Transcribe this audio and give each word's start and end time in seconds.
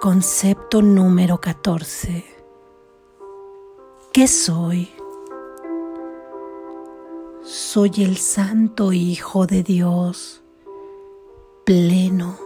Concepto 0.00 0.82
número 0.82 1.40
14. 1.40 2.22
¿Qué 4.12 4.28
soy? 4.28 4.90
Soy 7.42 7.90
el 7.96 8.18
Santo 8.18 8.92
Hijo 8.92 9.46
de 9.46 9.62
Dios, 9.62 10.42
pleno, 11.64 12.36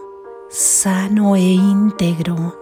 sano 0.49 1.35
e 1.35 1.41
íntegro, 1.41 2.57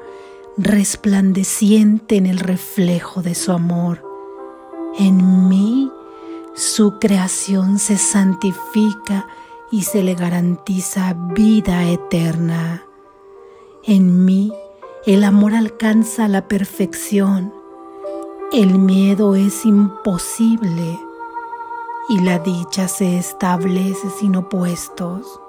resplandeciente 0.57 2.15
en 2.15 2.25
el 2.25 2.39
reflejo 2.39 3.21
de 3.21 3.35
su 3.35 3.51
amor. 3.51 4.03
En 4.97 5.49
mí 5.49 5.91
su 6.55 6.97
creación 6.97 7.77
se 7.77 7.95
santifica 7.95 9.27
y 9.71 9.83
se 9.83 10.01
le 10.01 10.15
garantiza 10.15 11.13
vida 11.13 11.87
eterna. 11.87 12.85
En 13.83 14.25
mí 14.25 14.51
el 15.05 15.23
amor 15.23 15.53
alcanza 15.53 16.27
la 16.27 16.47
perfección, 16.47 17.53
el 18.51 18.77
miedo 18.77 19.35
es 19.35 19.65
imposible 19.65 20.99
y 22.09 22.19
la 22.19 22.39
dicha 22.39 22.87
se 22.87 23.17
establece 23.17 24.09
sin 24.19 24.35
opuestos. 24.35 25.39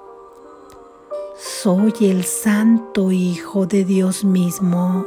Soy 1.37 1.93
el 2.01 2.23
santo 2.23 3.11
Hijo 3.11 3.65
de 3.65 3.83
Dios 3.83 4.23
mismo. 4.23 5.05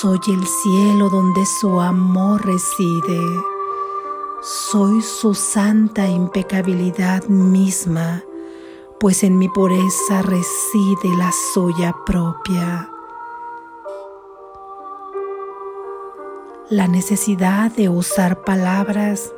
Soy 0.00 0.20
el 0.28 0.46
cielo 0.46 1.10
donde 1.10 1.44
su 1.60 1.80
amor 1.80 2.46
reside. 2.46 3.20
Soy 4.40 5.02
su 5.02 5.34
santa 5.34 6.08
impecabilidad 6.08 7.24
misma 7.26 8.22
pues 8.98 9.24
en 9.24 9.38
mi 9.38 9.48
pureza 9.48 10.22
reside 10.22 11.16
la 11.18 11.30
suya 11.52 11.94
propia. 12.04 12.90
La 16.70 16.88
necesidad 16.88 17.70
de 17.70 17.88
usar 17.88 18.42
palabras 18.42 19.32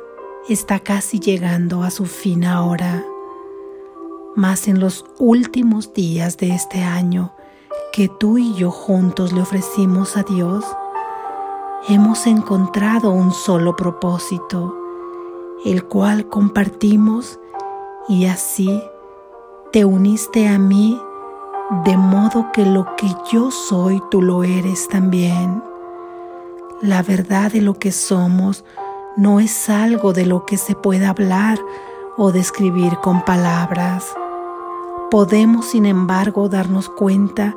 está 0.47 0.79
casi 0.79 1.19
llegando 1.19 1.83
a 1.83 1.91
su 1.91 2.05
fin 2.05 2.45
ahora, 2.45 3.05
más 4.35 4.67
en 4.67 4.79
los 4.79 5.05
últimos 5.19 5.93
días 5.93 6.37
de 6.37 6.55
este 6.55 6.81
año 6.81 7.33
que 7.91 8.07
tú 8.07 8.37
y 8.37 8.53
yo 8.53 8.71
juntos 8.71 9.33
le 9.33 9.41
ofrecimos 9.41 10.15
a 10.15 10.23
Dios, 10.23 10.65
hemos 11.87 12.27
encontrado 12.27 13.11
un 13.11 13.31
solo 13.31 13.75
propósito, 13.75 14.75
el 15.65 15.83
cual 15.83 16.27
compartimos 16.29 17.39
y 18.07 18.25
así 18.25 18.81
te 19.71 19.85
uniste 19.85 20.47
a 20.47 20.57
mí 20.57 20.99
de 21.85 21.95
modo 21.95 22.51
que 22.51 22.65
lo 22.65 22.95
que 22.95 23.07
yo 23.31 23.51
soy 23.51 24.01
tú 24.09 24.21
lo 24.23 24.43
eres 24.43 24.87
también. 24.87 25.61
La 26.81 27.03
verdad 27.03 27.51
de 27.51 27.61
lo 27.61 27.75
que 27.75 27.91
somos 27.91 28.65
no 29.15 29.39
es 29.39 29.69
algo 29.69 30.11
de 30.11 30.25
lo 30.25 30.45
que 30.45 30.57
se 30.57 30.73
pueda 30.73 31.09
hablar 31.09 31.59
o 32.17 32.31
describir 32.31 32.97
con 32.97 33.23
palabras. 33.23 34.05
Podemos, 35.11 35.67
sin 35.67 35.85
embargo, 35.85 36.49
darnos 36.49 36.89
cuenta 36.89 37.55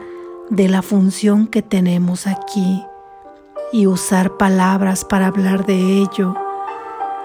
de 0.51 0.69
la 0.69 0.83
función 0.83 1.47
que 1.47 1.63
tenemos 1.63 2.27
aquí 2.27 2.85
y 3.73 3.87
usar 3.87 4.37
palabras 4.37 5.07
para 5.07 5.29
hablar 5.29 5.65
de 5.65 6.03
ello, 6.03 6.35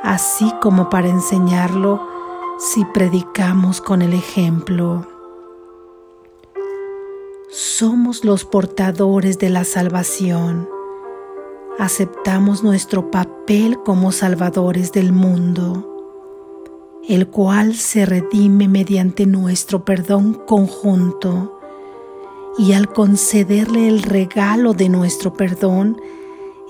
así 0.03 0.49
como 0.61 0.89
para 0.89 1.09
enseñarlo 1.09 2.16
si 2.57 2.85
predicamos 2.85 3.81
con 3.81 4.01
el 4.01 4.13
ejemplo. 4.13 5.05
Somos 7.51 8.25
los 8.25 8.45
portadores 8.45 9.37
de 9.37 9.49
la 9.49 9.63
salvación. 9.63 10.67
Aceptamos 11.77 12.63
nuestro 12.63 13.11
papel 13.11 13.77
como 13.85 14.11
salvadores 14.11 14.91
del 14.91 15.13
mundo, 15.13 16.97
el 17.07 17.27
cual 17.27 17.75
se 17.75 18.07
redime 18.07 18.67
mediante 18.67 19.27
nuestro 19.27 19.85
perdón 19.85 20.33
conjunto 20.33 21.59
y 22.57 22.73
al 22.73 22.91
concederle 22.91 23.87
el 23.87 24.01
regalo 24.01 24.73
de 24.73 24.89
nuestro 24.89 25.33
perdón, 25.33 26.01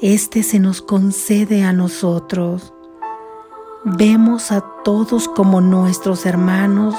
éste 0.01 0.44
se 0.44 0.59
nos 0.59 0.81
concede 0.81 1.63
a 1.63 1.72
nosotros 1.72 2.73
Vemos 3.90 4.52
a 4.52 4.59
todos 4.59 5.30
como 5.30 5.62
nuestros 5.62 6.25
hermanos 6.25 6.94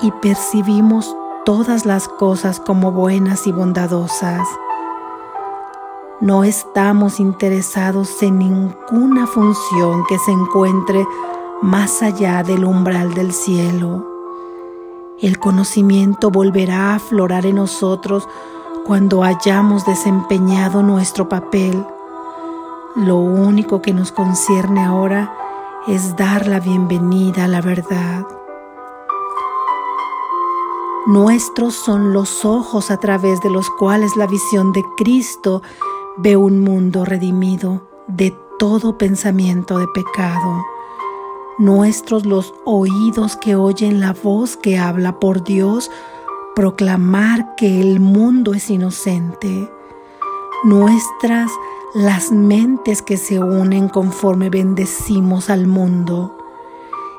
y 0.00 0.10
percibimos 0.10 1.14
todas 1.44 1.86
las 1.86 2.08
cosas 2.08 2.58
como 2.58 2.90
buenas 2.90 3.46
y 3.46 3.52
bondadosas. 3.52 4.40
No 6.20 6.42
estamos 6.42 7.20
interesados 7.20 8.20
en 8.20 8.40
ninguna 8.40 9.28
función 9.28 10.02
que 10.08 10.18
se 10.18 10.32
encuentre 10.32 11.06
más 11.62 12.02
allá 12.02 12.42
del 12.42 12.64
umbral 12.64 13.14
del 13.14 13.32
cielo. 13.32 14.04
El 15.20 15.38
conocimiento 15.38 16.32
volverá 16.32 16.90
a 16.90 16.94
aflorar 16.96 17.46
en 17.46 17.54
nosotros 17.54 18.28
cuando 18.84 19.22
hayamos 19.22 19.86
desempeñado 19.86 20.82
nuestro 20.82 21.28
papel. 21.28 21.86
Lo 22.96 23.18
único 23.18 23.80
que 23.80 23.94
nos 23.94 24.10
concierne 24.10 24.84
ahora 24.84 25.32
es 25.88 26.14
dar 26.16 26.46
la 26.46 26.60
bienvenida 26.60 27.44
a 27.44 27.48
la 27.48 27.60
verdad. 27.60 28.24
Nuestros 31.06 31.74
son 31.74 32.12
los 32.12 32.44
ojos 32.44 32.92
a 32.92 32.98
través 32.98 33.40
de 33.40 33.50
los 33.50 33.68
cuales 33.68 34.14
la 34.14 34.28
visión 34.28 34.72
de 34.72 34.84
Cristo 34.96 35.60
ve 36.16 36.36
un 36.36 36.60
mundo 36.60 37.04
redimido 37.04 37.88
de 38.06 38.36
todo 38.60 38.96
pensamiento 38.96 39.78
de 39.78 39.88
pecado. 39.88 40.64
Nuestros 41.58 42.26
los 42.26 42.54
oídos 42.64 43.36
que 43.36 43.56
oyen 43.56 43.98
la 43.98 44.12
voz 44.12 44.56
que 44.56 44.78
habla 44.78 45.18
por 45.18 45.42
Dios 45.42 45.90
proclamar 46.54 47.56
que 47.56 47.80
el 47.80 47.98
mundo 47.98 48.54
es 48.54 48.70
inocente. 48.70 49.68
Nuestras 50.62 51.50
las 51.94 52.32
mentes 52.32 53.02
que 53.02 53.18
se 53.18 53.38
unen 53.38 53.88
conforme 53.88 54.48
bendecimos 54.48 55.50
al 55.50 55.66
mundo 55.66 56.38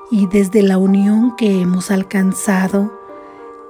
y 0.09 0.25
desde 0.27 0.63
la 0.63 0.79
unión 0.79 1.35
que 1.35 1.61
hemos 1.61 1.91
alcanzado, 1.91 2.91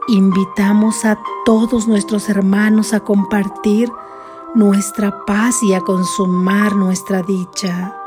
invitamos 0.08 1.04
a 1.04 1.20
todos 1.46 1.88
nuestros 1.88 2.30
hermanos 2.30 2.94
a 2.94 3.02
compartir 3.02 3.92
nuestra 4.56 5.26
paz 5.26 5.62
y 5.64 5.74
a 5.74 5.82
consumar 5.82 6.76
nuestra 6.76 7.22
dicha. 7.22 7.98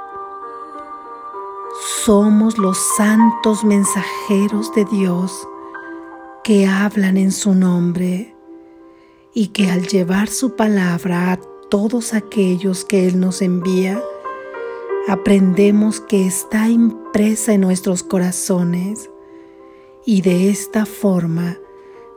Somos 2.05 2.57
los 2.57 2.79
santos 2.97 3.63
mensajeros 3.63 4.73
de 4.75 4.87
Dios 4.87 5.47
que 6.45 6.67
hablan 6.67 7.19
en 7.19 7.33
su 7.33 7.55
nombre 7.55 8.35
y 9.35 9.49
que 9.49 9.71
al 9.71 9.87
llevar 9.87 10.29
su 10.29 10.57
palabra 10.57 11.33
a 11.33 11.39
todos 11.69 12.15
aquellos 12.15 12.85
que 12.85 13.07
Él 13.09 13.21
nos 13.21 13.43
envía, 13.43 14.03
aprendemos 15.09 16.01
que 16.01 16.27
está 16.27 16.69
impresa 16.69 17.53
en 17.53 17.61
nuestros 17.61 18.03
corazones 18.03 19.11
y 20.05 20.23
de 20.23 20.51
esta 20.51 20.87
forma 20.87 21.59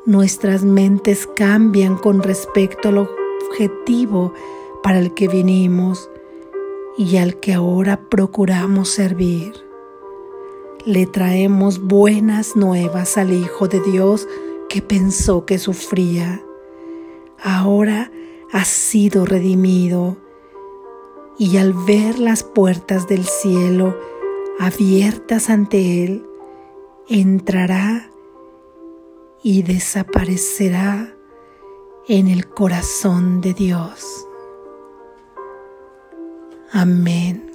nuestras 0.06 0.64
mentes 0.64 1.28
cambian 1.36 1.98
con 1.98 2.24
respecto 2.24 2.90
al 2.90 2.98
objetivo 3.00 4.34
para 4.84 5.00
el 5.00 5.14
que 5.14 5.28
vinimos 5.28 6.10
y 6.98 7.18
al 7.18 7.40
que 7.40 7.54
ahora 7.54 8.10
procuramos 8.10 8.90
servir. 8.90 9.54
Le 10.86 11.06
traemos 11.06 11.80
buenas 11.80 12.56
nuevas 12.56 13.18
al 13.18 13.34
Hijo 13.34 13.68
de 13.68 13.80
Dios 13.82 14.28
que 14.70 14.82
pensó 14.82 15.46
que 15.46 15.58
sufría. 15.58 16.44
Ahora 17.42 18.12
ha 18.52 18.66
sido 18.66 19.26
redimido 19.26 20.18
y 21.38 21.58
al 21.58 21.74
ver 21.74 22.20
las 22.20 22.44
puertas 22.44 23.08
del 23.08 23.26
cielo 23.26 23.98
abiertas 24.60 25.50
ante 25.50 26.04
Él, 26.04 26.26
entrará 27.08 28.10
y 29.42 29.64
desaparecerá 29.64 31.16
en 32.08 32.28
el 32.28 32.50
corazón 32.50 33.40
de 33.40 33.54
Dios. 33.54 34.28
Amén. 36.72 37.52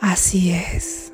Así 0.00 0.52
es. 0.52 1.12